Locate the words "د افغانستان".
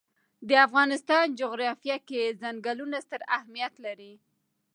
0.47-1.25